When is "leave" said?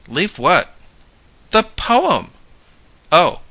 0.07-0.39